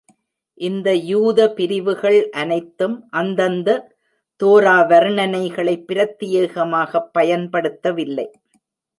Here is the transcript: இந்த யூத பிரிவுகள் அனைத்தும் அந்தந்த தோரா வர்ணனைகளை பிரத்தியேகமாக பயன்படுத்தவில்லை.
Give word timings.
இந்த 0.57 0.89
யூத 1.09 1.39
பிரிவுகள் 1.49 2.17
அனைத்தும் 2.33 2.95
அந்தந்த 3.11 3.69
தோரா 4.41 4.75
வர்ணனைகளை 4.91 5.75
பிரத்தியேகமாக 5.89 7.01
பயன்படுத்தவில்லை. 7.17 8.27